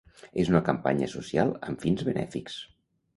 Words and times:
És 0.43 0.47
una 0.53 0.61
campanya 0.69 1.09
social 1.13 1.51
amb 1.67 1.85
fins 1.87 2.01
benèfics. 2.09 2.57